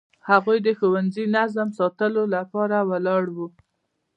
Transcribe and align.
هغوی 0.29 0.57
د 0.65 0.67
ښوونځي 0.77 1.23
نظم 1.35 1.69
ساتلو 1.79 2.23
لپاره 2.35 2.77
ولاړ 2.89 3.23
وو. 3.35 3.47